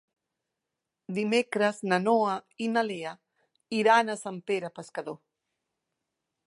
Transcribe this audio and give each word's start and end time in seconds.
Dimecres 1.17 1.81
na 1.91 1.99
Noa 2.05 2.31
i 2.67 2.71
na 2.77 2.85
Lea 2.89 3.13
iran 3.83 4.11
a 4.15 4.19
Sant 4.25 4.43
Pere 4.51 4.75
Pescador. 4.79 5.21